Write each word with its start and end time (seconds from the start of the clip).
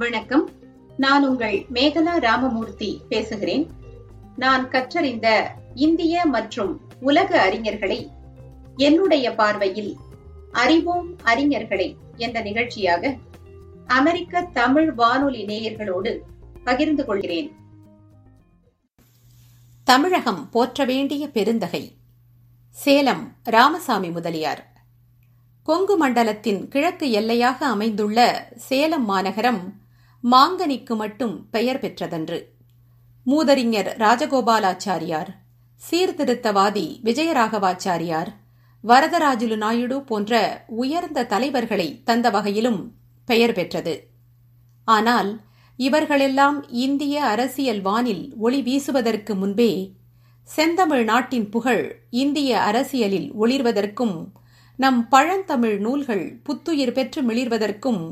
வணக்கம். 0.00 0.50
நான் 0.96 1.28
உங்கள் 1.28 1.66
மேகலா 1.72 2.18
ராமமூர்த்தி 2.18 3.00
பேசுகிறேன். 3.08 3.70
நான் 4.36 4.68
கற்றறிந்த 4.68 5.50
இந்திய 5.74 6.24
மற்றும் 6.24 6.80
உலக 7.00 7.50
அறிஞர்களை 7.50 8.10
என்னுடைய 8.76 9.34
பார்வையில் 9.34 9.96
அறிவோம் 10.52 11.16
அறிஞர்களை 11.24 11.96
என்ற 12.16 12.40
நிகழ்ச்சியாக 12.40 13.16
அமெரிக்க 13.86 14.42
தமிழ் 14.42 14.92
வானொலி 14.92 15.44
நேயர்களோடு 15.44 16.18
பகிர்ந்து 16.64 17.04
கொள்கிறேன். 17.04 17.52
தமிழகம் 19.84 20.50
போற்ற 20.50 20.84
வேண்டிய 20.84 21.28
பெருந்தகை. 21.28 21.96
சேலம் 22.70 23.32
ராமசாமி 23.44 24.10
முதலியார். 24.10 24.72
கொங்கு 25.62 25.96
மண்டலத்தின் 25.96 26.68
கிழக்கு 26.68 27.06
எல்லையாக 27.06 27.66
அமைந்துள்ள 27.66 28.48
சேலம் 28.56 29.04
மாநகரம் 29.04 29.79
மாங்கனிக்கு 30.24 30.94
மட்டும் 30.96 31.48
பெயர் 31.50 31.78
பெற்றதன்று. 31.78 32.38
மூதறிஞர் 33.26 33.90
ராஜகோபாலாச்சாரியார் 33.96 35.30
சீர்திருத்தவாதி 35.90 37.00
விஜயராகவாச்சாரியார் 37.04 38.30
வரதராஜுலு 38.84 39.56
நாயுடு 39.56 40.04
போன்ற 40.04 40.64
உயர்ந்த 40.66 41.24
தலைவர்களை 41.24 42.02
தந்த 42.04 42.30
வகையிலும் 42.30 42.94
பெயர் 43.24 43.52
பெற்றது. 43.52 43.94
ஆனால் 44.84 45.40
இவர்களெல்லாம் 45.76 46.68
இந்திய 46.70 47.24
அரசியல் 47.24 47.80
வானில் 47.80 48.34
ஒளி 48.38 48.62
வீசுவதற்கு 48.62 49.34
முன்பே 49.34 49.96
செந்தமிழ் 50.48 51.04
நாட்டின் 51.04 51.48
புகழ் 51.48 52.08
இந்திய 52.10 52.60
அரசியலில் 52.60 53.32
ஒளிர்வதற்கும் 53.34 54.16
நம் 54.76 55.08
பழந்தமிழ் 55.08 55.78
நூல்கள் 55.78 56.40
புத்துயிர் 56.42 56.92
பெற்று 56.92 57.22
மிளிர்வதற்கும் 57.22 58.02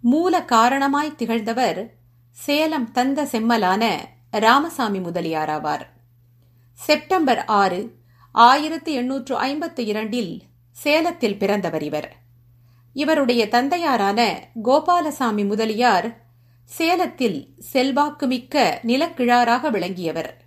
மூல 0.00 0.44
காரணமாய் 0.44 1.14
திகழ்ந்தவர் 1.14 1.92
சேலம் 2.30 2.92
தந்த 2.92 3.24
செம்மலான 3.24 3.96
ராமசாமி 4.30 4.98
முதலியாராவார். 4.98 5.86
செப்டம்பர் 6.72 7.44
ஆறு 7.44 7.96
ஆயிரத்தி 8.30 8.92
எண்ணூற்று 8.92 9.40
ஐம்பத்தி 9.40 9.80
இரண்டில் 9.80 10.42
சேலத்தில் 10.70 11.38
பிறந்தவர் 11.38 11.82
இவர். 11.82 12.16
இவருடைய 12.92 13.48
தந்தையாரான 13.48 14.48
கோபாலசாமி 14.62 15.44
முதலியார் 15.44 16.24
சேலத்தில் 16.64 17.54
செல்வாக்குமிக்க 17.58 18.80
நிலக்கிழாராக 18.82 19.70
விளங்கியவர். 19.70 20.40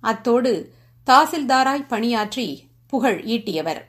அத்தோடு 0.00 0.72
தாசில்தாராய் 1.06 1.88
பணியாற்றி 1.88 2.70
புகழ் 2.86 3.22
ஈட்டியவர். 3.24 3.80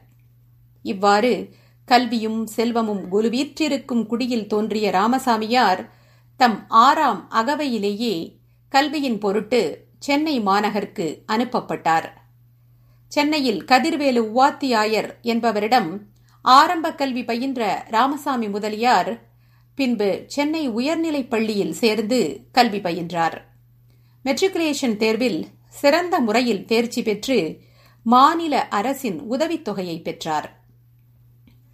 இவ்வாறு 0.81 1.55
கல்வியும் 1.91 2.47
செல்வமும் 2.47 3.03
குலுவீற்றிருக்கும் 3.11 4.05
குடியில் 4.05 4.47
தோன்றிய 4.47 4.91
ராமசாமியார் 4.91 5.89
தம் 6.37 6.65
ஆறாம் 6.67 7.29
அகவையிலேயே 7.35 8.37
கல்வியின் 8.69 9.17
பொருட்டு 9.17 9.85
சென்னை 9.99 10.41
மாநகருக்கு 10.41 11.23
அனுப்பப்பட்டார். 11.27 12.05
சென்னையில் 13.07 13.65
கதிர்வேலு 13.65 14.21
உவாத்தியாயர் 14.35 15.09
என்பவரிடம் 15.21 16.01
ஆரம்ப 16.41 16.93
கல்வி 16.93 17.23
பயின்ற 17.23 17.85
ராமசாமி 17.89 18.47
முதலியார் 18.49 19.21
பின்பு 19.75 20.23
சென்னை 20.27 20.69
உயர்நிலைப் 20.69 21.29
பள்ளியில் 21.29 21.73
சேர்ந்து 21.73 22.39
கல்வி 22.51 22.79
பயின்றார். 22.79 23.37
மெட்ரிகுலேஷன் 24.25 24.97
தேர்வில் 24.97 25.47
சிறந்த 25.67 26.19
முறையில் 26.19 26.65
தேர்ச்சி 26.65 27.01
பெற்று 27.01 27.59
மாநில 28.03 28.67
அரசின் 28.67 29.21
உதவித்தொகையை 29.31 30.01
பெற்றார். 30.01 30.60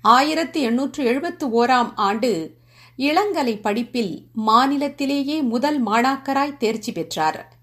ஆயிரத்தி 0.02 0.62
எண்ணூற்று 0.62 1.06
எழுபத்து 1.06 1.66
ஓராம் 1.66 1.92
ஆண்டு 1.96 2.58
இளங்கலை 2.98 3.62
படிப்பில் 3.62 4.28
மாநிலத்திலேயே 4.48 5.42
முதல் 5.42 5.86
மாணாக்கராய் 5.86 6.58
தேர்ச்சி 6.58 6.92
பெற்றார். 6.92 7.58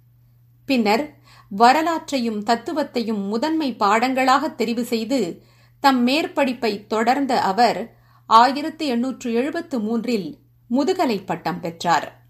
பின்னர் 0.67 1.19
வரலாற்றையும் 1.49 2.45
தத்துவத்தையும் 2.45 3.29
முதன்மை 3.29 3.75
பாடங்களாக 3.75 4.49
தெரிவு 4.49 4.83
செய்து 4.83 5.43
தம் 5.81 6.07
மேற்படிப்பை 6.07 6.87
தொடர்ந்த 6.87 7.41
அவர் 7.41 7.97
ஆயிரத்தி 8.27 8.87
எண்ணூற்று 8.87 9.33
எழுபத்து 9.33 9.81
மூன்றில் 9.81 10.39
முதுகலை 10.67 11.19
பட்டம் 11.19 11.61
பெற்றார். 11.61 12.23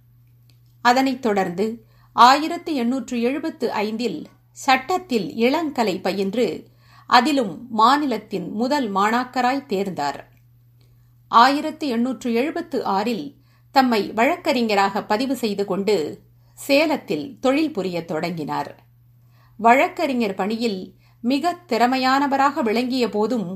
அதனைத் 0.83 1.23
தொடர்ந்து 1.23 1.85
ஆயிரத்தி 2.13 2.75
எண்ணூற்று 2.75 3.23
எழுபத்து 3.23 3.73
ஐந்தில் 3.73 4.27
சட்டத்தில் 4.51 5.33
இளங்கலை 5.35 6.01
பயின்று 6.01 6.69
அதிலும் 7.15 7.55
மாநிலத்தின் 7.71 8.47
முதல் 8.53 8.87
மாணாக்கராய் 8.97 9.69
தேர்ந்தார். 9.73 10.21
ஆயிரத்தி 11.31 11.87
எண்ணூற்று 11.89 12.29
எழுபத்து 12.41 12.79
ஆறில் 12.97 13.27
தம்மை 13.75 14.01
வழக்கறிஞராக 14.13 15.03
பதிவு 15.03 15.35
செய்து 15.37 15.65
கொண்டு 15.65 15.97
சேலத்தில் 16.59 17.27
தொழில் 17.41 17.73
புரிய 17.73 17.97
தொடங்கினார். 18.05 18.71
வழக்கறிஞர் 19.61 20.35
பணியில் 20.35 20.81
மிக 21.25 21.53
திறமையானவராக 21.67 22.63
விளங்கிய 22.63 23.05
போதும் 23.09 23.49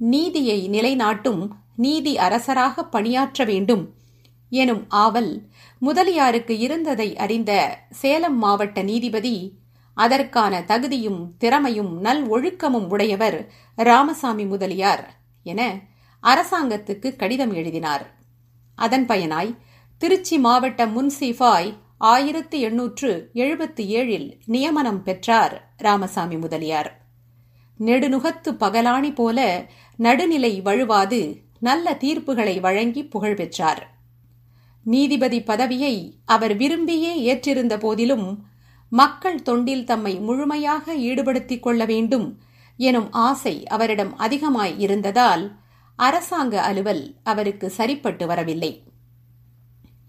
நீதியை 0.00 0.58
நிலைநாட்டும் 0.68 1.42
நீதி 1.76 2.12
அரசராக 2.18 2.84
பணியாற்ற 2.94 3.44
வேண்டும் 3.44 3.84
எனும் 4.52 4.82
ஆவல் 5.04 5.32
முதலியாருக்கு 5.82 6.54
இருந்ததை 6.58 7.08
அறிந்த 7.24 7.52
சேலம் 8.00 8.38
மாவட்ட 8.38 8.82
நீதிபதி 8.82 9.36
அதற்கான 9.96 10.62
தகுதியும் 10.62 11.20
திறமையும் 11.38 11.92
நல் 12.00 12.24
ஒழுக்கமும் 12.30 12.88
உடையவர் 12.88 13.38
ராமசாமி 13.74 14.44
முதலியார் 14.44 15.04
என 15.42 15.80
அரசாங்கத்துக்கு 16.22 17.16
கடிதம் 17.16 17.52
எழுதினார். 17.52 18.04
அதன் 18.74 19.06
பயனாய் 19.06 19.56
திருச்சி 19.98 20.38
மாவட்ட 20.38 20.86
முன்சிஃபாய் 20.86 21.70
ஆயிரத்தி 21.98 22.60
எண்ணூற்று 22.60 23.30
எழுபத்தி 23.34 23.84
ஏழில் 23.98 24.28
நியமனம் 24.44 25.02
பெற்றார் 25.02 25.54
ராமசாமி 25.76 26.36
முதலியார். 26.36 26.90
நெடுநுகத்து 27.80 28.50
பகலாணி 28.60 29.14
போல 29.14 29.68
நடுநிலை 29.96 30.60
வழுவாது 30.60 31.20
நல்ல 31.60 31.96
தீர்ப்புகளை 32.00 32.60
வழங்கி 32.60 33.04
புகழ் 33.04 33.34
பெற்றார். 33.34 33.84
நீதிபதி 34.84 35.42
பதவியை 35.42 36.16
அவர் 36.24 36.56
விரும்பியே 36.56 37.12
ஏற்றிருந்த 37.30 37.78
போதிலும் 37.78 38.28
மக்கள் 38.90 39.42
தொண்டில் 39.42 39.84
தம்மை 39.84 40.20
முழுமையாக 40.20 40.94
ஈடுபடுத்திக் 40.94 41.62
கொள்ள 41.62 41.84
வேண்டும் 41.84 42.40
எனும் 42.76 43.12
ஆசை 43.12 43.66
அவரிடம் 43.66 44.16
அதிகமாய் 44.16 44.78
இருந்ததால் 44.78 45.56
அரசாங்க 45.96 46.62
அலுவல் 46.62 47.14
அவருக்கு 47.22 47.70
சரிப்பட்டு 47.70 48.26
வரவில்லை. 48.26 48.82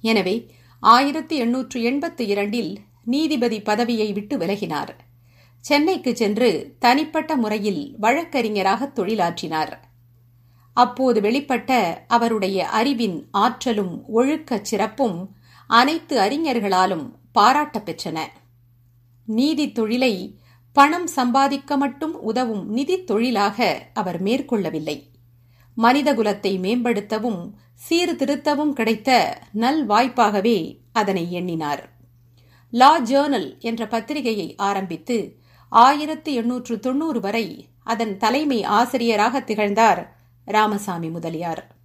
எனவே 0.02 0.52
ஆயிரத்தி 0.80 1.36
எண்ணூற்று 1.36 1.82
எண்பத்தி 1.82 2.22
இரண்டில் 2.22 2.80
நீதிபதி 3.04 3.62
பதவியை 3.62 4.14
விட்டு 4.14 4.38
விலகினார். 4.38 4.90
சென்னைக்கு 5.60 6.16
சென்று 6.16 6.76
தனிப்பட்ட 6.80 7.36
முறையில் 7.36 7.96
வழக்கறிஞராக 8.00 8.92
தொழிலாற்றினார். 8.96 9.74
அப்போது 10.74 11.22
வெளிப்பட்ட 11.22 11.98
அவருடைய 12.08 12.68
அறிவின் 12.68 13.28
ஆற்றலும் 13.32 14.04
ஒழுக்கச் 14.16 14.66
சிறப்பும் 14.66 15.36
அனைத்து 15.68 16.20
அறிஞர்களாலும் 16.20 17.12
பாராட்ட 17.32 17.82
பெற்றன. 17.86 18.28
நீதி 19.28 19.72
தொழிலை 19.72 20.40
பணம் 20.74 21.08
சம்பாதிக்க 21.08 21.78
மட்டும் 21.78 22.22
உதவும் 22.22 22.70
நிதி 22.70 23.04
தொழிலாக 23.04 23.88
அவர் 23.94 24.24
மேற்கொள்ளவில்லை. 24.24 25.04
மனிதகுலத்தை 25.78 26.60
மேம்படுத்தவும் 26.60 27.52
சீர்திருத்தவும் 27.90 28.74
கிடைத்த 28.74 29.40
நல் 29.52 29.88
வாய்ப்பாகவே 29.88 30.80
அதனை 30.92 31.32
எண்ணினார். 31.32 31.90
லா 32.70 33.02
ஜேர்னல் 33.02 33.60
என்ற 33.60 33.88
பத்திரிகையை 33.88 34.56
ஆரம்பித்து 34.56 35.40
ஆயிரத்தி 35.70 36.34
எண்ணூற்று 36.34 36.80
தொன்னூறு 36.80 37.20
வரை 37.20 37.70
அதன் 37.84 38.18
தலைமை 38.18 38.64
ஆசிரியராக 38.64 39.42
திகழ்ந்தார் 39.42 40.16
ராமசாமி 40.46 41.10
முதலியார். 41.10 41.76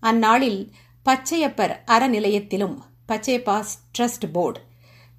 அந்நாளில் 0.00 0.72
பச்சையப்பர் 1.04 1.82
அறநிலையத்திலும் 1.86 2.76
பச்சைபாஸ் 3.08 3.74
ட்ரஸ்ட் 3.98 4.26
போர்டு 4.32 4.60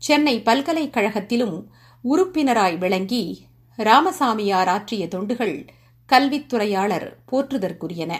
சென்னை 0.06 0.42
பல்கலைக்கழகத்திலும் 0.42 1.58
உறுப்பினராய் 2.04 2.78
விளங்கி 2.78 3.48
ராமசாமியார் 3.78 4.68
ஆற்றிய 4.68 5.08
தொண்டுகள் 5.08 5.68
கல்வித்துறையாளர் 6.10 7.08
போற்றுதற்குரியன. 7.32 8.14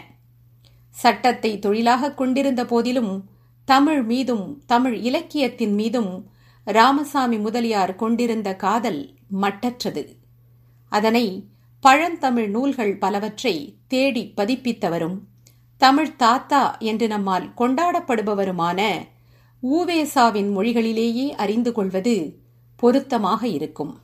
சட்டத்தை 0.94 1.58
தொழிலாக 1.58 2.12
கொண்டிருந்த 2.14 2.64
போதிலும் 2.64 3.12
தமிழ் 3.68 4.02
மீதும் 4.02 4.46
தமிழ் 4.66 4.96
இலக்கியத்தின் 4.96 5.74
மீதும் 5.74 6.12
ராமசாமி 6.64 7.38
முதலியார் 7.38 7.94
கொண்டிருந்த 7.96 8.56
காதல் 8.56 9.02
மட்டற்றது. 9.40 10.04
அதனை 10.92 11.26
பழந்தமிழ் 11.80 12.48
நூல்கள் 12.48 12.98
பலவற்றை 12.98 13.56
தேடி 13.88 14.32
பதிப்பித்தவரும் 14.36 15.18
தமிழ் 15.80 16.16
தாத்தா 16.16 16.76
என்று 16.78 17.06
நம்மால் 17.06 17.52
கொண்டாடப்படுபவருமான 17.58 18.80
ஊவேசாவின் 19.64 20.50
மொழிகளிலேயே 20.56 21.30
அறிந்து 21.30 21.72
கொள்வது 21.72 22.42
பொருத்தமாக 22.76 23.46
இருக்கும். 23.48 24.00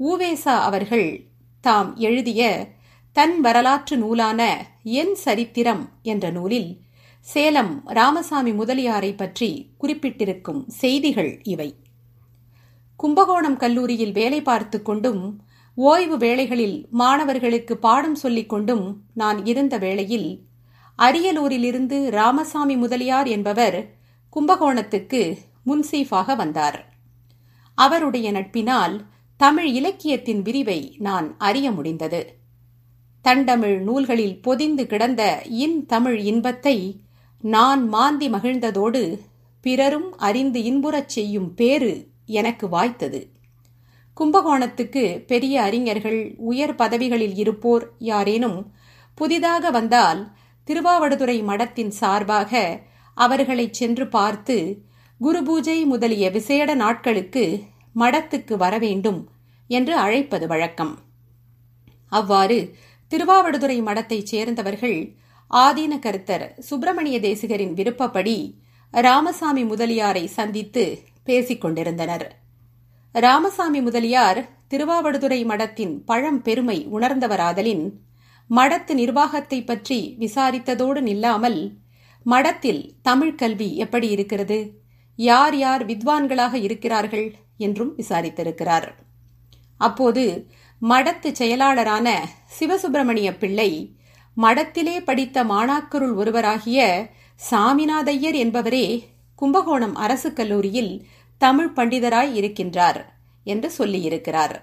ஊவேசா 0.00 0.60
அவர்கள் 0.60 1.26
தாம் 1.60 1.96
எழுதிய 1.96 2.68
தன் 3.12 3.40
வரலாற்று 3.40 3.96
நூலான 3.96 4.66
என் 4.82 5.14
சரித்திரம் 5.14 5.88
என்ற 6.02 6.30
நூலில் 6.30 6.80
சேலம் 7.20 7.82
ராமசாமி 7.84 8.52
முதலியாரை 8.52 9.16
பற்றி 9.16 9.72
குறிப்பிட்டிருக்கும் 9.78 10.66
செய்திகள் 10.66 11.40
இவை. 11.42 11.74
கும்பகோணம் 12.96 13.56
கல்லூரியில் 13.56 14.12
வேலை 14.12 14.42
பார்த்து 14.42 14.82
கொண்டும் 14.82 15.40
ஓய்வு 15.74 16.16
வேளைகளில் 16.16 16.88
மாணவர்களுக்கு 16.90 17.76
பாடம் 17.76 18.14
சொல்லிக் 18.14 18.48
கொண்டும் 18.48 19.02
நான் 19.14 19.46
இருந்த 19.46 19.78
வேளையில் 19.78 20.46
அரியலூரிலிருந்து 20.98 22.08
ராமசாமி 22.08 22.76
முதலியார் 22.76 23.26
என்பவர் 23.26 24.00
கும்பகோணத்துக்கு 24.36 25.38
முன்சீஃபாக 25.66 26.36
வந்தார். 26.36 26.94
அவருடைய 27.74 28.32
நட்பினால் 28.32 29.00
தமிழ் 29.36 29.66
இலக்கியத்தின் 29.66 30.42
விரிவை 30.42 30.94
நான் 30.98 31.34
அறிய 31.38 31.70
முடிந்தது. 31.70 32.38
தண்டமிழ் 33.24 33.78
நூல்களில் 33.78 34.42
பொதிந்து 34.42 34.86
கிடந்த 34.86 35.42
இன் 35.44 35.86
தமிழ் 35.86 36.18
இன்பத்தை 36.18 37.00
நான் 37.40 37.88
மாந்தி 37.88 38.28
மகிழ்ந்ததோடு 38.28 39.18
பிறரும் 39.60 40.16
அறிந்து 40.16 40.60
இன்புறச் 40.60 41.08
செய்யும் 41.08 41.54
பேறு 41.54 42.08
எனக்கு 42.26 42.68
வாய்த்தது. 42.68 43.20
கும்பகோணத்துக்கு 44.20 45.24
பெரிய 45.26 45.62
அறிஞர்கள் 45.62 46.34
உயர் 46.36 46.74
பதவிகளில் 46.74 47.36
இருப்போர் 47.36 47.90
யாரேனும் 47.98 48.72
புதிதாக 49.14 49.70
வந்தால் 49.70 50.32
திருவாவடுதுறை 50.66 51.42
மடத்தின் 51.42 51.88
சார்பாக 51.88 52.80
அவர்களை 53.14 53.66
சென்று 53.70 54.08
பார்த்து 54.08 54.56
குரு 55.20 55.42
பூஜை 55.42 55.84
முதலிய 55.84 56.30
விசேட 56.30 56.74
நாட்களுக்கு 56.74 57.44
மடத்துக்கு 57.96 58.54
வரவேண்டும் 58.56 59.20
என்று 59.70 59.96
அழைப்பது 59.96 60.46
வழக்கம். 60.46 60.94
அவ்வாறு 62.08 62.58
திருவாவடுதுறை 63.12 63.78
மடத்தைச் 63.82 64.26
சேர்ந்தவர்கள் 64.26 64.98
ஆதீன 65.50 65.94
கருத்தர் 65.98 66.46
சுப்பிரமணிய 66.58 67.20
தேசிகரின் 67.20 67.74
விருப்பப்படி 67.74 68.36
ராமசாமி 68.94 69.64
முதலியாரை 69.64 70.24
சந்தித்து 70.24 70.84
பேசிக் 71.24 71.60
கொண்டிருந்தனர். 71.60 72.26
ராமசாமி 73.14 73.80
முதலியார் 73.80 74.40
திருவாவடுதுறை 74.68 75.40
மடத்தின் 75.44 75.94
பழம் 76.04 76.42
பெருமை 76.42 76.88
உணர்ந்தவராதலின் 76.92 77.84
மடத்து 78.50 78.92
நிர்வாகத்தை 78.92 79.58
பற்றி 79.64 80.16
விசாரித்ததோடு 80.18 81.00
நில்லாமல் 81.00 81.60
மடத்தில் 82.24 82.94
தமிழ் 83.02 83.34
கல்வி 83.34 83.76
எப்படி 83.76 84.08
இருக்கிறது? 84.08 84.80
யார் 85.16 85.56
யார் 85.56 85.86
வித்வான்களாக 85.86 86.54
இருக்கிறார்கள்? 86.54 87.34
என்றும் 87.56 87.96
விசாரித்திருக்கிறார். 87.96 88.88
அப்போது 89.78 90.46
மடத்து 90.80 91.32
செயலாளரான 91.38 92.18
சிவசுப்பிரமணிய 92.60 93.38
பிள்ளை 93.38 93.96
மடத்திலே 94.36 95.00
படித்த 95.04 95.44
மாணாக்கருள் 95.44 96.14
ஒருவராகிய 96.14 97.10
சாமிநாதையர் 97.50 98.34
என்பவரே 98.34 99.02
கும்பகோணம் 99.34 99.94
அரசு 99.94 100.32
கல்லூரியில் 100.32 101.06
தமிழ் 101.38 101.72
பண்டிதராய் 101.76 102.34
இருக்கின்றார் 102.34 103.04
என்று 103.44 103.72
சொல்லியிருக்கிறார். 103.78 104.56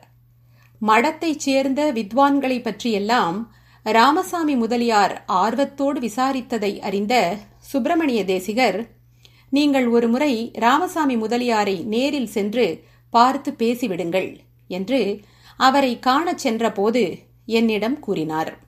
மடத்தைச் 0.81 1.39
சேர்ந்த 1.39 1.93
வித்வான்களை 1.93 2.61
பற்றியெல்லாம் 2.61 3.53
ராமசாமி 3.83 4.55
முதலியார் 4.55 5.25
ஆர்வத்தோடு 5.27 5.99
விசாரித்ததை 5.99 6.79
அறிந்த 6.79 7.37
சுப்பிரமணிய 7.57 8.25
தேசிகர் 8.25 8.87
நீங்கள் 9.49 9.87
ஒருமுறை 9.87 10.51
ராமசாமி 10.53 11.15
முதலியாரை 11.15 11.83
நேரில் 11.83 12.27
சென்று 12.27 12.83
பார்த்து 13.09 13.51
பேசிவிடுங்கள் 13.51 14.37
என்று 14.67 15.19
அவரை 15.57 15.99
காணச் 15.99 16.37
சென்றபோது 16.37 17.17
என்னிடம் 17.45 17.99
கூறினார். 17.99 18.59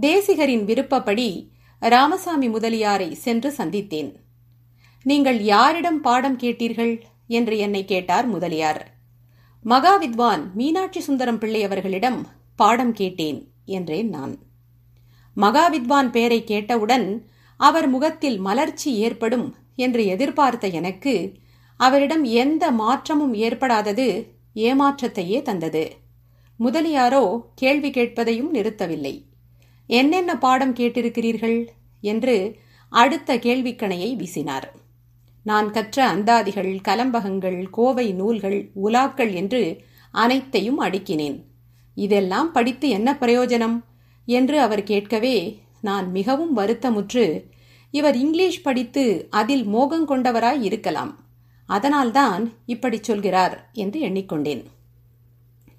தேசிகரின் 0.00 0.64
விருப்பப்படி 0.64 1.52
ராமசாமி 1.78 2.48
முதலியாரை 2.48 3.12
சென்று 3.12 3.54
சந்தித்தேன். 3.56 4.14
நீங்கள் 5.02 5.42
யாரிடம் 5.42 6.00
பாடம் 6.00 6.38
கேட்டீர்கள்? 6.38 7.00
என்று 7.26 7.58
என்னை 7.58 7.84
கேட்டார் 7.84 8.26
முதலியார். 8.26 8.94
மகாவித்வான் 9.64 10.52
மீனாட்சி 10.52 11.00
சுந்தரம் 11.00 11.38
பிள்ளை 11.38 11.64
அவர்களிடம் 11.64 12.26
பாடம் 12.56 12.92
கேட்டேன். 12.92 13.49
என்றேன் 13.70 14.08
நான். 14.08 14.34
மகாவித்வான் 15.36 16.10
பெயரை 16.10 16.44
கேட்டவுடன் 16.44 17.06
அவர் 17.60 17.88
முகத்தில் 17.88 18.38
மலர்ச்சி 18.38 18.90
ஏற்படும் 18.96 19.46
என்று 19.76 20.02
எதிர்பார்த்த 20.06 20.68
எனக்கு 20.68 21.14
அவரிடம் 21.80 22.24
எந்த 22.24 22.70
மாற்றமும் 22.70 23.34
ஏற்படாதது 23.34 24.08
ஏமாற்றத்தையே 24.54 25.42
தந்தது. 25.42 25.84
முதலியாரோ 26.60 27.24
கேள்வி 27.54 27.90
கேட்பதையும் 27.90 28.50
நிறுத்தவில்லை. 28.54 29.14
என்னென்ன 29.86 30.38
பாடம் 30.38 30.74
கேட்டிருக்கிறீர்கள்? 30.74 31.58
என்று 32.02 32.36
அடுத்த 32.92 33.36
கேள்விக்கணையை 33.36 34.10
வீசினார். 34.16 34.68
நான் 35.46 35.70
கற்ற 35.70 35.96
அந்தாதிகள் 36.14 36.72
கலம்பகங்கள் 36.88 37.58
கோவை 37.70 38.12
நூல்கள் 38.12 38.70
உலாக்கள் 38.84 39.32
என்று 39.32 39.62
அனைத்தையும் 40.14 40.80
அடுக்கினேன். 40.80 41.38
இதெல்லாம் 41.94 42.52
படித்து 42.52 42.88
என்ன 42.88 43.16
பிரயோஜனம்? 43.20 43.80
என்று 44.26 44.60
அவர் 44.60 44.82
கேட்கவே 44.82 45.62
நான் 45.80 46.10
மிகவும் 46.10 46.56
வருத்தமுற்று 46.56 47.42
இவர் 47.90 48.16
இங்கிலீஷ் 48.16 48.62
படித்து 48.62 49.26
அதில் 49.30 49.64
மோகம் 49.64 50.08
கொண்டவராய் 50.08 50.62
இருக்கலாம். 50.62 51.18
அதனால்தான் 51.66 52.52
இப்படி 52.66 52.98
சொல்கிறார் 53.02 53.70
என்று 53.72 54.00
எண்ணிக்கொண்டேன். 54.00 54.64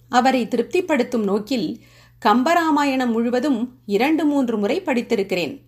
அவரை 0.10 0.48
திருப்திப்படுத்தும் 0.48 1.24
நோக்கில் 1.24 1.84
கம்பராமாயணம் 2.26 3.12
முழுவதும் 3.12 3.80
இரண்டு 3.86 4.26
மூன்று 4.26 4.58
முறை 4.58 4.82
படித்திருக்கிறேன். 4.82 5.62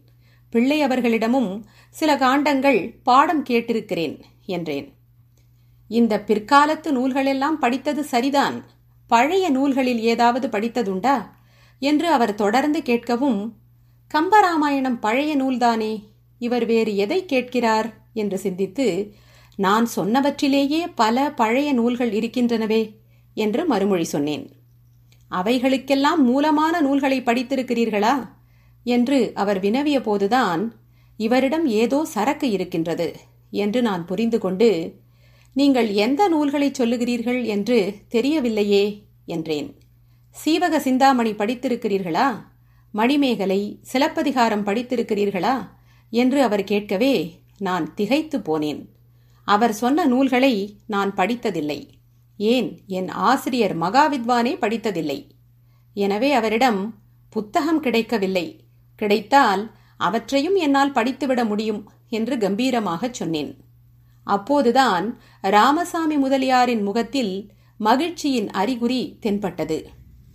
பிள்ளை 0.50 0.86
அவர்களிடமும் 0.86 1.64
சில 1.90 2.16
காண்டங்கள் 2.16 2.96
பாடம் 3.04 3.44
கேட்டிருக்கிறேன் 3.44 4.22
என்றேன். 4.46 4.94
இந்த 5.88 6.24
பிற்காலத்து 6.28 6.92
நூல்களெல்லாம் 6.92 7.60
படித்தது 7.60 8.04
சரிதான். 8.04 8.64
பழைய 9.14 9.46
நூல்களில் 9.50 10.02
ஏதாவது 10.04 10.48
படித்ததுண்டா? 10.48 11.18
என்று 11.82 12.08
அவர் 12.08 12.36
தொடர்ந்து 12.36 12.80
கேட்கவும் 12.80 13.42
கம்பராமாயணம் 14.12 15.00
பழைய 15.00 15.32
நூல்தானே 15.38 15.94
இவர் 16.42 16.66
வேறு 16.66 16.92
எதை 16.96 17.20
கேட்கிறார்? 17.26 17.90
என்று 18.14 18.38
சிந்தித்து 18.38 18.88
நான் 19.60 19.88
சொன்னவற்றிலேயே 19.96 20.82
பல 20.96 21.18
பழைய 21.32 21.70
நூல்கள் 21.74 22.12
இருக்கின்றனவே 22.12 22.82
என்று 23.38 23.62
மறுமொழி 23.66 24.04
சொன்னேன். 24.04 24.46
அவைகளுக்கெல்லாம் 25.32 26.22
மூலமான 26.22 26.82
நூல்களை 26.82 27.20
படித்திருக்கிறீர்களா? 27.22 28.16
என்று 28.86 29.20
அவர் 29.34 29.60
வினவிய 29.60 29.98
போதுதான் 30.02 30.64
இவரிடம் 31.20 31.66
ஏதோ 31.82 32.00
சரக்கு 32.06 32.48
இருக்கின்றது 32.50 33.08
என்று 33.54 33.80
நான் 33.82 34.04
புரிந்து 34.06 34.38
கொண்டு 34.40 34.70
நீங்கள் 35.54 35.90
எந்த 35.90 36.28
நூல்களை 36.28 36.72
சொல்லுகிறீர்கள் 36.72 37.46
என்று 37.46 37.96
தெரியவில்லையே 38.12 39.04
என்றேன். 39.26 39.80
சீவக 40.32 40.80
சிந்தாமணி 40.80 41.32
படித்திருக்கிறீர்களா? 41.32 42.44
மணிமேகலை 42.92 43.80
சிலப்பதிகாரம் 43.82 44.66
படித்திருக்கிறீர்களா? 44.66 45.70
என்று 46.10 46.42
அவர் 46.42 46.64
கேட்கவே 46.64 47.40
நான் 47.58 47.94
திகைத்து 47.94 48.40
போனேன். 48.40 48.86
அவர் 49.44 49.74
சொன்ன 49.74 50.06
நூல்களை 50.06 50.78
நான் 50.88 51.16
படித்ததில்லை. 51.16 51.88
ஏன்? 52.38 52.82
என் 52.88 53.10
ஆசிரியர் 53.10 53.78
மகாவித்வானே 53.78 54.58
படித்ததில்லை. 54.58 55.28
எனவே 55.94 56.32
அவரிடம் 56.32 56.96
புத்தகம் 57.30 57.80
கிடைக்கவில்லை. 57.80 58.64
கிடைத்தால் 58.96 59.72
அவற்றையும் 59.98 60.56
என்னால் 60.56 60.92
படித்துவிட 60.92 61.46
முடியும் 61.46 61.90
என்று 62.10 62.36
கம்பீரமாகச் 62.36 63.14
சொன்னேன். 63.14 63.63
அப்போதுதான் 64.24 65.22
ராமசாமி 65.42 66.18
முதலியாரின் 66.18 66.82
முகத்தில் 66.82 67.52
மகிழ்ச்சியின் 67.78 68.50
அறிகுறி 68.50 69.18
தென்பட்டது. 69.20 69.90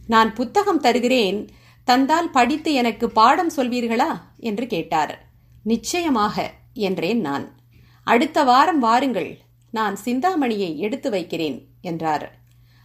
நான் 0.07 0.35
புத்தகம் 0.35 0.81
தருகிறேன். 0.81 1.49
தந்தால் 1.85 2.31
படித்து 2.31 2.73
எனக்கு 2.73 3.11
பாடம் 3.11 3.51
சொல்வீர்களா? 3.57 4.21
என்று 4.39 4.67
கேட்டார். 4.67 5.29
நிச்சயமாக 5.63 6.53
என்றேன் 6.73 7.21
நான். 7.21 7.57
அடுத்த 8.05 8.45
வாரம் 8.45 8.79
வாருங்கள். 8.79 9.39
நான் 9.71 9.97
சிந்தாமணியை 9.97 10.79
எடுத்து 10.79 11.11
வைக்கிறேன் 11.11 11.67
என்றார். 11.81 12.39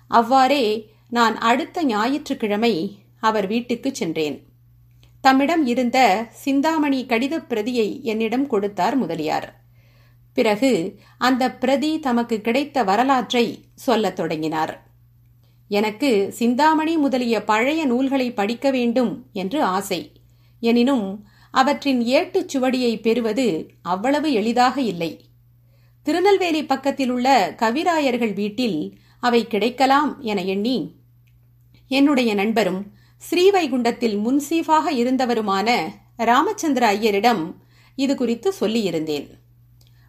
அவ்வாறே 0.07 0.93
நான் 1.09 1.37
அடுத்த 1.37 1.83
ஞாயிற்றுக்கிழமை 1.83 2.97
அவர் 3.19 3.47
வீட்டுக்கு 3.47 3.95
சென்றேன். 3.95 4.45
தம்மிடம் 5.21 5.65
இருந்த 5.65 6.27
சிந்தாமணி 6.29 7.05
கடிதப் 7.05 7.49
பிரதியை 7.49 8.03
என்னிடம் 8.03 8.47
கொடுத்தார் 8.47 8.95
முதலியார். 8.95 9.62
பிறகு 10.33 10.99
அந்த 11.17 11.51
பிரதி 11.51 11.99
தமக்கு 11.99 12.41
கிடைத்த 12.41 12.83
வரலாற்றை 12.83 13.65
சொல்லத் 13.75 14.15
தொடங்கினார். 14.15 14.91
எனக்கு 15.67 16.31
சிந்தாமணி 16.31 16.97
முதலிய 16.97 17.43
பழைய 17.43 17.85
நூல்களை 17.85 18.33
படிக்க 18.33 18.71
வேண்டும் 18.71 19.25
என்று 19.33 19.63
ஆசை. 19.63 20.11
எனினும் 20.59 21.27
அவற்றின் 21.51 22.01
ஏட்டுச் 22.01 22.57
சுவடியை 22.57 23.01
பெறுவது 23.01 23.71
அவ்வளவு 23.81 24.31
எளிதாக 24.31 24.81
இல்லை. 24.81 25.25
திருநெல்வேலி 26.03 26.65
பக்கத்தில் 26.65 27.09
உள்ள 27.09 27.55
கவிராயர்கள் 27.57 28.33
வீட்டில் 28.33 28.97
அவை 29.19 29.47
கிடைக்கலாம் 29.47 30.21
என 30.21 30.43
எண்ணி 30.43 30.95
என்னுடைய 31.87 32.33
நண்பரும் 32.33 32.91
ஸ்ரீவைகுண்டத்தில் 33.29 34.17
முன்சீஃபாக 34.17 34.89
இருந்தவருமான 34.89 35.89
ராமச்சந்திர 36.17 36.95
ஐயரிடம் 36.95 37.53
இது 37.95 38.15
குறித்து 38.15 38.53
சொல்லியிருந்தேன். 38.59 39.29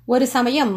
ஒரு 0.07 0.27
சமயம் 0.27 0.75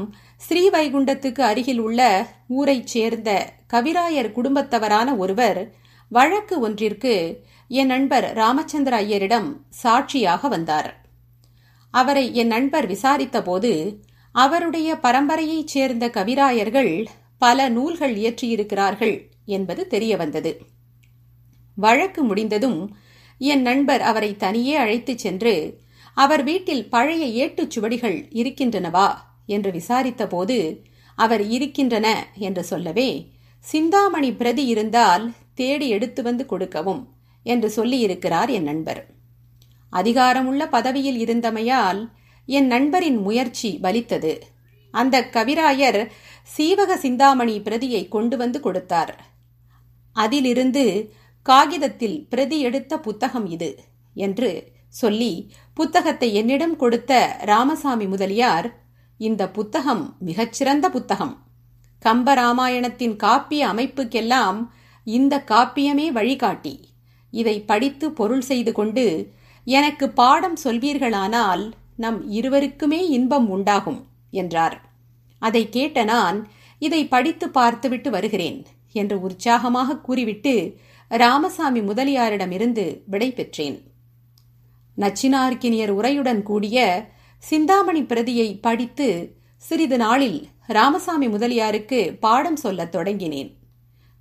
ஸ்ரீவைகுண்டத்துக்கு 0.50 1.41
அருகில் 1.41 1.77
உள்ள 1.77 2.01
ஊரைச் 2.48 2.88
சேர்ந்த 2.88 3.29
கவிராயர் 3.74 4.29
குடும்பத்தவரான 4.36 5.17
ஒருவர் 5.17 5.75
வழக்கு 6.12 6.60
ஒன்றிற்கு 6.60 7.43
என் 7.67 7.86
நண்பர் 7.86 8.34
ராமச்சந்திர 8.34 8.93
ஐயரிடம் 9.03 9.50
சாட்சியாக 9.69 10.48
வந்தார். 10.48 10.89
அவரை 11.91 12.36
என் 12.36 12.48
நண்பர் 12.48 12.88
விசாரித்தபோது 12.88 14.01
அவருடைய 14.31 14.96
பரம்பரையைச் 14.96 15.67
சேர்ந்த 15.67 16.07
கவிராயர்கள் 16.07 17.05
பல 17.38 17.69
நூல்கள் 17.69 18.15
இயற்றியிருக்கிறார்கள் 18.15 19.15
என்பது 19.46 19.88
தெரிய 19.88 20.17
வந்தது 20.17 20.51
வழக்கு 21.75 22.24
முடிந்ததும் 22.24 22.96
என் 23.38 23.62
நண்பர் 23.62 24.01
அவரை 24.01 24.36
தனியே 24.36 24.75
அழைத்துச் 24.75 25.17
சென்று 25.17 25.53
அவர் 26.18 26.44
வீட்டில் 26.44 26.90
பழைய 26.90 27.24
ஏட்டுச் 27.26 27.72
சுவடிகள் 27.72 28.18
இருக்கின்றனவா? 28.34 29.08
என்று 29.46 29.72
விசாரித்தபோது 29.72 30.84
அவர் 31.16 31.44
இருக்கின்றன 31.48 32.08
என்று 32.36 32.64
சொல்லவே 32.64 33.32
சிந்தாமணி 33.60 34.34
பிரதி 34.34 34.66
இருந்தால் 34.66 35.34
தேடி 35.56 35.90
எடுத்து 35.90 36.24
வந்து 36.24 36.46
கொடுக்கவும் 36.46 37.14
என்று 37.44 37.68
சொல்லியிருக்கிறார் 37.76 38.50
என் 38.50 38.64
நண்பர். 38.64 39.02
அதிகாரமுள்ள 39.92 40.70
பதவியில் 40.70 41.20
இருந்தமையால் 41.26 42.10
என் 42.46 42.68
நண்பரின் 42.68 43.18
முயற்சி 43.18 43.80
பலித்தது. 43.84 44.34
அந்த 44.94 45.22
கவிராயர் 45.32 46.02
சீவக 46.44 46.98
சிந்தாமணி 46.98 47.62
பிரதியை 47.62 48.08
கொண்டு 48.08 48.38
வந்து 48.38 48.60
கொடுத்தார். 48.60 49.14
அதிலிருந்து 50.16 51.14
காகிதத்தில் 51.46 52.28
பிரதி 52.30 52.60
எடுத்த 52.60 53.00
புத்தகம் 53.00 53.48
இது 53.48 53.72
என்று 54.14 54.52
சொல்லி 54.94 55.51
புத்தகத்தை 55.74 56.34
என்னிடம் 56.34 56.75
கொடுத்த 56.75 57.39
ராமசாமி 57.46 58.06
முதலியார் 58.06 58.67
இந்த 59.20 59.44
புத்தகம் 59.50 60.03
மிகச்சிறந்த 60.20 60.89
புத்தகம். 60.89 61.36
கம்பராமாயணத்தின் 62.06 63.15
காப்பிய 63.15 63.62
அமைப்புக்கெல்லாம் 63.74 64.60
இந்த 65.03 65.44
காப்பியமே 65.48 66.08
வழிகாட்டி. 66.12 66.75
இதை 67.34 67.56
படித்து 67.62 68.12
பொருள் 68.12 68.41
செய்து 68.41 68.72
கொண்டு 68.72 69.06
எனக்கு 69.67 70.10
பாடம் 70.10 70.58
சொல்வீர்களானால் 70.63 71.63
நம் 71.96 72.20
இருவருக்குமே 72.32 73.01
இன்பம் 73.10 73.50
உண்டாகும் 73.50 74.01
என்றார். 74.32 74.77
அதை 75.41 75.70
கேட்ட 75.70 76.03
நான் 76.03 76.38
இதை 76.82 77.01
படித்து 77.08 77.50
பார்த்துவிட்டு 77.50 78.10
வருகிறேன் 78.10 78.60
என்று 78.91 79.22
உற்சாகமாக 79.22 80.00
கூறிவிட்டு 80.00 80.53
ராமசாமி 81.12 81.79
முதலியாரிடமிருந்து 81.79 82.86
விடை 83.06 83.29
பெற்றேன். 83.32 83.77
நச்சினார்க்கினியர் 84.98 85.92
உரையுடன் 85.92 86.42
கூடிய 86.42 87.08
சிந்தாமணி 87.38 88.04
பிரதியை 88.04 88.60
படித்து 88.60 89.36
சிறிது 89.58 89.98
நாளில் 89.98 90.48
ராமசாமி 90.68 91.27
முதலியாருக்கு 91.27 92.18
பாடம் 92.20 92.56
சொல்லத் 92.56 92.96
தொடங்கினேன். 92.96 93.54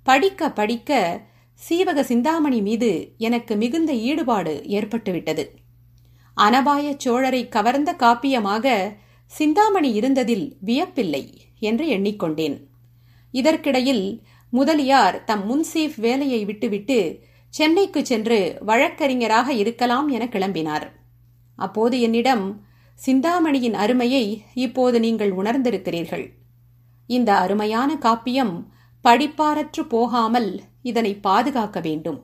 படிக்க 0.03 0.51
படிக்க 0.51 1.21
சீவக 1.53 2.03
சிந்தாமணி 2.03 2.61
மீது 2.61 3.13
எனக்கு 3.17 3.55
மிகுந்த 3.55 3.93
ஈடுபாடு 3.93 4.63
ஏற்பட்டுவிட்டது. 4.67 5.45
அனபாய 6.37 6.97
சோழரை 7.05 7.49
கவர்ந்த 7.49 7.95
காப்பியமாக 7.99 8.95
சிந்தாமணி 9.25 9.99
இருந்ததில் 9.99 10.55
வியப்பில்லை 10.65 11.33
என்று 11.59 11.85
எண்ணிக்கொண்டேன். 11.87 12.59
இதற்கிடையில் 13.31 14.21
முதலியார் 14.49 15.23
தம் 15.23 15.45
முன்சீஃப் 15.49 15.93
வேலையை 15.95 16.45
விட்டுவிட்டு 16.45 17.26
சென்னைக்கு 17.53 18.05
சென்று 18.05 18.39
வழக்கறிஞராக 18.61 19.53
இருக்கலாம் 19.53 20.07
என 20.07 20.25
கிளம்பினார். 20.25 20.87
அப்போது 21.59 21.95
என்னிடம் 22.01 22.45
சிந்தாமணியின் 22.99 23.73
அருமையை 23.73 24.23
இப்போது 24.53 24.97
நீங்கள் 24.99 25.31
உணர்ந்திருக்கிறீர்கள். 25.31 26.25
இந்த 27.09 27.29
அருமையான 27.37 27.89
காப்பியம் 27.95 28.53
படிப்பாரற்று 29.05 29.83
போகாமல் 29.89 30.49
இதனை 30.81 31.11
பாதுகாக்க 31.17 31.79
வேண்டும். 31.79 32.19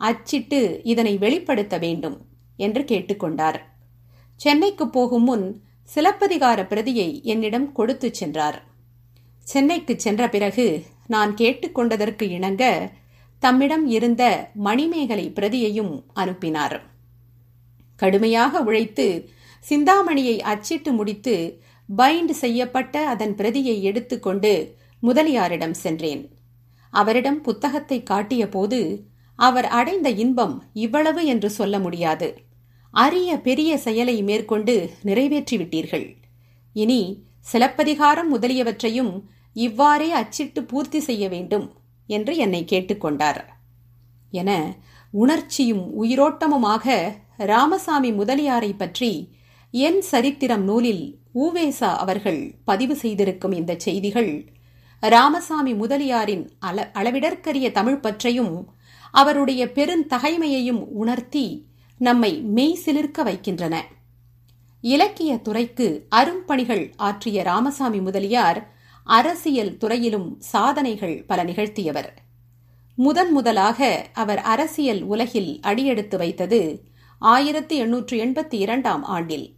அச்சிட்டு 0.00 0.60
இதனை 0.82 1.14
வெளிப்படுத்த 1.18 1.74
வேண்டும் 1.78 2.16
என்று 2.56 2.82
கேட்டுக்கொண்டார் 2.82 3.58
சென்னைக்கு 4.40 4.84
போகும் 4.88 5.24
முன் 5.24 5.46
சிலப்பதிகார 5.88 6.60
பிரதியை 6.66 7.08
என்னிடம் 7.24 7.68
கொடுத்துச் 7.72 8.18
சென்றார். 8.20 8.58
சென்னைக்கு 9.46 9.94
சென்ற 9.96 10.22
பிறகு 10.28 10.66
நான் 11.06 11.32
கேட்டுக்கொண்டதற்கு 11.34 12.24
இணங்க 12.30 12.64
தம்மிடம் 13.40 13.86
இருந்த 13.86 14.50
மணிமேகலை 14.54 15.32
பிரதியையும் 15.34 16.02
அனுப்பினார். 16.12 16.82
கடுமையாக 17.96 18.60
உழைத்து 18.60 19.30
சிந்தாமணியை 19.60 20.40
அச்சிட்டு 20.40 20.92
முடித்து 20.92 21.62
பைண்ட் 21.96 22.30
செய்யப்பட்ட 22.30 23.08
அதன் 23.08 23.34
பிரதியை 23.34 23.82
எடுத்துக்கொண்டு 23.82 24.76
முதலியாரிடம் 25.00 25.74
சென்றேன். 25.74 26.22
அவரிடம் 26.90 27.40
புத்தகத்தை 27.40 28.02
காட்டிய 28.02 28.48
போது 28.48 29.08
அவர் 29.34 29.64
அடைந்த 29.64 30.10
இன்பம் 30.10 30.62
இவ்வளவு 30.72 31.26
என்று 31.26 31.50
சொல்ல 31.50 31.78
முடியாது. 31.78 32.36
அரிய 32.90 33.40
பெரிய 33.40 33.78
செயலை 33.78 34.22
மேற்கொண்டு 34.22 34.90
நிறைவேற்றிவிட்டீர்கள். 35.04 36.16
இனி 36.72 37.24
சிலப்பதிகாரம் 37.40 38.28
முதலியவற்றையும் 38.34 39.12
இவ்வாறே 39.52 40.10
அச்சிட்டு 40.10 40.64
பூர்த்தி 40.64 41.00
செய்ய 41.00 41.28
வேண்டும். 41.28 41.66
என்று 42.16 42.32
என்னை 42.36 42.62
கேட்டுக்கொண்டார். 42.70 43.42
என 44.32 44.50
உணர்ச்சியும் 45.12 45.84
உயிரோட்டமுமாக 46.02 46.86
ராமசாமி 47.52 48.10
முதலியாரை 48.12 48.72
பற்றி 48.76 49.12
என் 49.74 50.00
சரித்திரம் 50.10 50.64
நூலில் 50.64 51.04
ஊவேசா 51.34 51.90
அவர்கள் 52.02 52.40
பதிவு 52.64 52.94
செய்திருக்கும் 52.96 53.52
இந்த 53.52 53.72
செய்திகள் 53.78 54.32
ராமசாமி 55.02 55.72
முதலியாரின் 55.74 56.44
அள 56.58 56.78
அளவிடற்கரிய 56.94 57.66
தமிழ் 57.72 58.02
பற்றையும் 58.04 58.54
அவருடைய 59.14 59.62
பெருந்தகைமையையும் 59.76 60.82
உணர்த்தி 61.02 61.46
நம்மை 62.00 62.32
மெய் 62.56 62.76
சிலிர்க்க 62.84 63.22
வைக்கின்றன. 63.22 63.76
இலக்கிய 64.84 65.32
துறைக்கு 65.36 65.86
அரும்பணிகள் 66.16 66.84
ஆற்றிய 66.96 67.42
ராமசாமி 67.42 68.00
முதலியார் 68.00 68.60
அரசியல் 69.10 69.76
துறையிலும் 69.76 70.36
சாதனைகள் 70.40 71.24
பல 71.26 71.44
நிகழ்த்தியவர். 71.44 72.08
முதன் 72.94 73.32
முதலாக 73.32 74.06
அவர் 74.12 74.38
அரசியல் 74.38 75.02
உலகில் 75.02 75.58
அடியெடுத்து 75.60 76.18
வைத்தது 76.18 76.84
ஆயிரத்தி 77.18 77.76
எண்ணூற்று 77.76 78.24
எண்பத்தி 78.24 78.54
இரண்டாம் 78.54 79.04
ஆண்டில். 79.04 79.54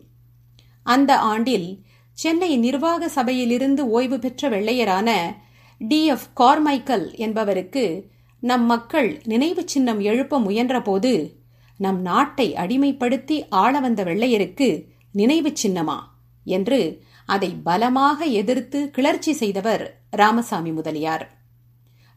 அந்த 0.83 1.19
ஆண்டில் 1.19 1.81
சென்னை 2.13 2.57
நிர்வாக 2.57 3.09
சபையிலிருந்து 3.09 3.89
ஓய்வு 3.89 4.19
பெற்ற 4.19 4.49
வெள்ளையரான 4.49 5.37
டி. 5.79 6.07
எஃப். 6.07 6.27
கார்மைக்கல் 6.37 7.15
என்பவருக்கு 7.17 8.11
நம் 8.41 8.65
மக்கள் 8.65 9.21
நினைவு 9.25 9.69
சின்னம் 9.69 10.01
எழுப்ப 10.01 10.41
முயன்றபோது 10.41 11.33
நம் 11.79 12.01
நாட்டை 12.01 12.55
அடிமைப்படுத்தி 12.55 13.47
ஆள 13.49 13.81
வந்த 13.81 14.05
வெள்ளையருக்கு 14.05 14.85
நினைவு 15.13 15.53
சின்னமா? 15.63 15.99
என்று 16.45 17.05
அதை 17.27 17.51
பலமாக 17.65 18.25
எதிர்த்து 18.25 18.91
கிளர்ச்சி 18.91 19.33
செய்தவர் 19.33 20.01
ராமசாமி 20.11 20.73
முதலியார். 20.73 21.41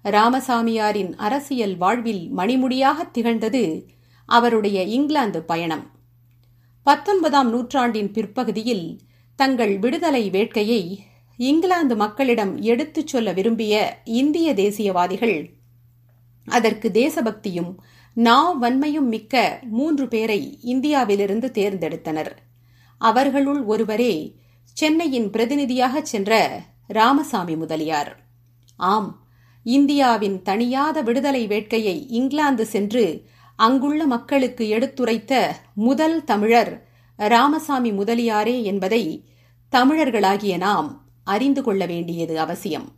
ராமசாமியாரின் 0.04 1.14
அரசியல் 1.16 1.78
வாழ்வில் 1.78 2.38
மணிமுடியாக 2.38 3.12
திகழ்ந்தது 3.12 3.88
அவருடைய 4.26 4.84
இங்கிலாந்து 4.84 5.44
பயணம். 5.44 5.92
பத்தொன்பதாம் 6.84 7.50
நூற்றாண்டின் 7.50 8.12
பிற்பகுதியில் 8.12 9.00
தங்கள் 9.36 9.80
விடுதலை 9.80 10.30
வேட்கையை 10.30 10.98
இங்கிலாந்து 11.38 11.96
மக்களிடம் 11.96 12.62
எடுத்துச் 12.62 13.08
சொல்ல 13.08 13.32
விரும்பிய 13.32 14.02
இந்திய 14.04 14.54
தேசியவாதிகள் 14.54 15.54
அதற்கு 16.46 16.92
தேசபக்தியும் 16.92 17.80
நாவ் 18.16 18.58
வன்மையும் 18.62 19.08
மிக்க 19.08 19.60
மூன்று 19.64 20.08
பேரை 20.08 20.60
இந்தியாவிலிருந்து 20.62 21.52
தேர்ந்தெடுத்தனர். 21.54 22.32
அவர்களுள் 22.98 23.64
ஒருவரே 23.64 24.36
சென்னையின் 24.74 25.30
பிரதிநிதியாக 25.30 26.06
சென்ற 26.06 26.62
ராமசாமி 26.88 27.56
முதலியார். 27.56 28.20
ஆம் 28.76 29.28
இந்தியாவின் 29.64 30.42
தனியாத 30.42 31.04
விடுதலை 31.04 31.48
வேட்கையை 31.48 32.06
இங்கிலாந்து 32.08 32.66
சென்று 32.66 33.26
அங்குள்ள 33.56 34.06
மக்களுக்கு 34.06 34.70
எடுத்துரைத்த 34.70 35.56
முதல் 35.76 36.24
தமிழர் 36.24 36.88
ராமசாமி 37.16 37.92
முதலியாரே 37.92 38.62
என்பதை 38.62 39.30
தமிழர்களாகிய 39.72 40.58
நாம் 40.58 41.06
அறிந்து 41.24 41.64
கொள்ள 41.64 41.86
வேண்டியது 41.86 42.40
அவசியம். 42.40 42.92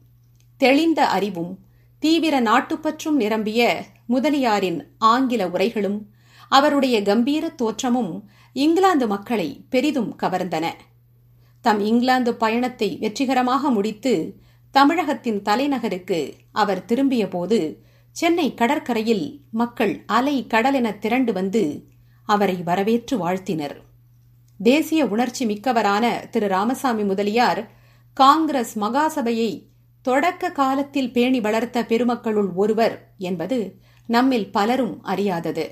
தெளிந்த 0.57 1.07
அறிவும் 1.07 1.59
தீவிர 1.99 2.41
நாட்டுப்பற்றும் 2.41 3.11
நிரம்பிய 3.11 3.85
முதலியாரின் 4.05 4.87
ஆங்கில 4.97 5.47
உரைகளும் 5.47 6.09
அவருடைய 6.49 7.01
கம்பீர 7.01 7.49
தோற்றமும் 7.49 8.29
இங்கிலாந்து 8.53 9.07
மக்களை 9.07 9.65
பெரிதும் 9.69 10.15
கவர்ந்தன. 10.23 10.65
தம் 11.67 11.79
இங்கிலாந்து 11.79 12.33
பயணத்தை 12.33 12.97
வெற்றிகரமாக 12.97 13.69
முடித்து 13.69 14.35
தமிழகத்தின் 14.71 15.41
தலைநகருக்கு 15.41 16.33
அவர் 16.51 16.85
திரும்பியபோது 16.85 17.83
சென்னை 18.11 18.53
கடற்கரையில் 18.53 19.41
மக்கள் 19.51 20.03
அலை 20.05 20.45
கடலென 20.47 20.97
திரண்டு 20.97 21.33
வந்து 21.33 21.83
அவரை 22.25 22.55
வரவேற்று 22.55 23.17
வாழ்த்தினர். 23.17 23.81
தேசிய 24.57 25.05
உணர்ச்சி 25.05 25.45
மிக்கவரான 25.45 26.29
திரு 26.29 26.47
ராமசாமி 26.47 27.03
முதலியார் 27.03 27.71
காங்கிரஸ் 28.13 28.79
மகாசபையை 28.79 29.63
தொடக்க 30.01 30.51
காலத்தில் 30.51 31.11
பேணி 31.11 31.39
வளர்த்த 31.39 31.85
பெருமக்களுள் 31.85 32.53
ஒருவர் 32.55 33.13
என்பது 33.17 33.75
நம்மில் 34.07 34.51
பலரும் 34.51 35.03
அறியாதது. 35.03 35.69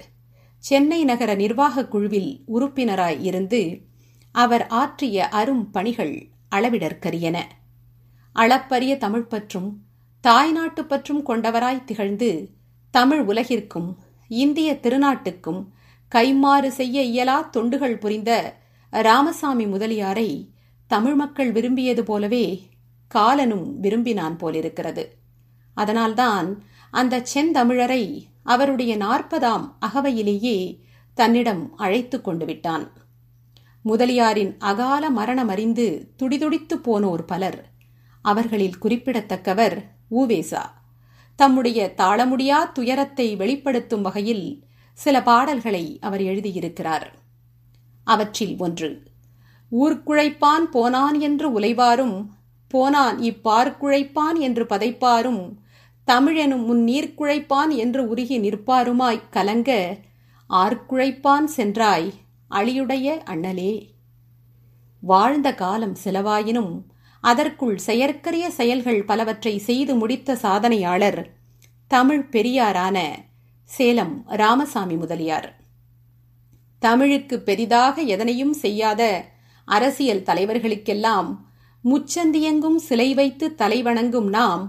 சென்னை 0.58 1.04
நகர 1.04 1.36
நிர்வாகக் 1.36 1.92
குழுவில் 1.92 2.44
உறுப்பினராய் 2.56 3.22
இருந்து 3.22 3.94
அவர் 4.36 4.68
ஆற்றிய 4.68 5.28
அரும் 5.30 5.72
பணிகள் 5.72 6.28
அளவிடற்கரியன. 6.56 7.38
அளப்பரிய 8.34 8.98
தமிழ் 8.98 9.28
பற்றும் 9.34 9.70
தாய்நாட்டு 10.22 10.86
பற்றும் 10.86 11.22
கொண்டவராய் 11.26 11.84
திகழ்ந்து 11.84 12.50
தமிழ் 12.92 13.24
உலகிற்கும் 13.30 13.90
இந்திய 14.28 14.80
திருநாட்டுக்கும் 14.82 15.62
கைமாறு 16.16 16.68
செய்ய 16.68 16.98
இயலா 17.04 17.38
தொண்டுகள் 17.58 18.00
புரிந்த 18.00 18.32
ராமசாமி 18.90 19.66
முதலியாரை 19.66 20.30
தமிழ் 20.88 21.16
மக்கள் 21.16 21.52
விரும்பியது 21.52 22.04
போலவே 22.04 22.46
காலனும் 23.08 23.80
விரும்பினான் 23.80 24.38
போலிருக்கிறது. 24.38 25.06
அதனால்தான் 25.74 26.64
அந்த 26.92 27.24
செந்தமிழரை 27.34 28.04
அவருடைய 28.44 28.98
நாற்பதாம் 28.98 29.66
அகவையிலேயே 29.86 30.58
தன்னிடம் 31.14 31.64
அழைத்து 31.76 32.22
கொண்டு 32.22 32.46
விட்டான். 32.46 32.86
முதலியாரின் 33.88 34.58
அகால 34.60 35.10
மரணம் 35.10 35.48
அறிந்து 35.48 36.14
துடிதுடித்து 36.18 36.78
போனோர் 36.78 37.22
பலர். 37.26 37.70
அவர்களில் 38.22 38.74
குறிப்பிடத்தக்கவர் 38.82 39.78
ஊவேசா. 40.12 40.64
தம்முடைய 41.36 41.94
தாளமுடியா 41.98 42.72
துயரத்தை 42.72 43.36
வெளிப்படுத்தும் 43.36 44.02
வகையில் 44.02 44.64
சில 44.94 45.24
பாடல்களை 45.24 45.98
அவர் 46.02 46.22
எழுதியிருக்கிறார். 46.22 47.08
அவற்றில் 48.04 48.56
ஒன்று 48.58 49.04
ஊர்க்குழைப்பான் 49.72 50.66
போனான் 50.72 51.20
என்று 51.20 51.52
உலைவாரும் 51.52 52.34
போனான் 52.68 53.20
இப்பார்க்குழைப்பான் 53.20 54.38
என்று 54.38 54.64
பதைப்பாரும் 54.64 55.54
தமிழெனும் 56.08 56.66
முன் 56.66 56.86
நீர்க்குழைப்பான் 56.86 57.76
என்று 57.76 58.08
உருகி 58.08 58.40
நிற்பாருமாய்க் 58.40 59.30
கலங்க 59.30 59.98
ஆர்க்குழைப்பான் 60.50 61.44
சென்றாய் 61.44 62.14
அழியுடைய 62.52 63.24
அண்ணலே. 63.26 63.94
வாழ்ந்த 65.02 65.56
காலம் 65.56 65.96
செலவாயினும் 66.04 66.74
அதற்குள் 67.22 67.78
செயற்கரிய 67.78 68.52
செயல்கள் 68.52 69.06
பலவற்றை 69.06 69.58
செய்து 69.60 69.96
முடித்த 69.96 70.36
சாதனையாளர் 70.36 71.32
தமிழ் 71.88 72.26
பெரியாரான 72.30 72.98
சேலம் 73.64 74.26
ராமசாமி 74.26 74.96
முதலியார். 74.96 75.56
தமிழுக்கு 76.80 77.42
பெரிதாக 77.42 78.02
எதனையும் 78.02 78.52
செய்யாத 78.52 79.26
அரசியல் 79.66 80.24
தலைவர்களுக்கெல்லாம் 80.24 81.30
முச்சந்தியங்கும் 81.84 82.76
சிலை 82.76 83.14
வைத்து 83.14 83.56
தலைவணங்கும் 83.58 84.30
நாம் 84.30 84.64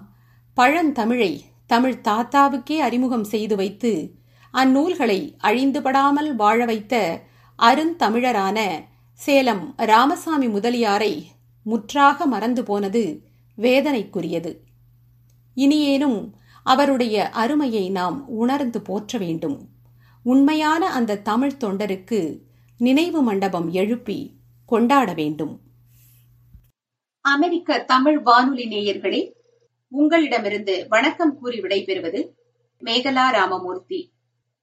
பழந்தமிழை 0.56 1.40
தமிழ் 1.66 2.00
தாத்தாவுக்கே 2.04 2.76
அறிமுகம் 2.78 3.25
செய்து 3.25 3.56
வைத்து 3.56 4.14
அந்நூல்களை 4.52 5.37
அழிந்துபடாமல் 5.42 6.35
வாழ 6.35 6.64
வைத்த 6.64 7.25
அருந்தமிழரான 7.58 8.84
சேலம் 9.12 9.75
ராமசாமி 9.76 10.46
முதலியாரை 10.46 11.22
முற்றாக 11.62 12.26
மறந்து 12.26 12.64
போனது 12.64 13.20
வேதனைக்குரியது. 13.58 14.56
இனியேனும் 15.54 16.34
அவருடைய 16.62 17.30
அருமையை 17.30 17.90
நாம் 17.90 18.28
உணர்ந்து 18.28 18.80
போற்ற 18.80 19.18
வேண்டும். 19.18 19.68
உண்மையான 20.22 20.92
அந்த 20.92 21.16
தமிழ் 21.16 21.52
தொண்டருக்கு 21.60 22.40
நினைவு 22.78 23.22
மண்டபம் 23.22 23.70
எழுப்பி 23.70 24.34
கொண்டாட 24.66 25.12
வேண்டும். 25.12 25.60
அமெரிக்க 27.20 27.78
தமிழ் 27.78 28.18
வானொலி 28.18 28.64
நேயர்களே 28.64 29.32
உங்களிடமிருந்து 29.88 30.86
வணக்கம் 30.88 31.38
கூறி 31.38 31.60
விடைபெறுவது 31.60 32.28
மேகலா 32.80 33.30
ராமமூர்த்தி. 33.30 34.12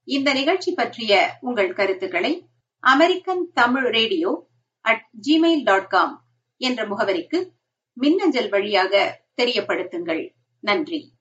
இந்த 0.04 0.34
நிகழ்ச்சி 0.34 0.74
பற்றிய 0.74 1.38
உங்கள் 1.42 1.74
கருத்துக்களை 1.74 2.48
American 2.84 3.52
Tamil 3.54 3.90
radio 3.90 4.50
at 4.82 5.10
Gmail 5.28 5.64
dot 5.64 5.90
com 5.90 6.26
என்ற 6.58 6.88
முகவரிக்கு 6.88 7.50
மின்னஞ்சல் 7.94 8.50
வழியாக 8.50 9.22
தெரியப்படுத்துங்கள். 9.42 10.34
நன்றி. 10.60 11.13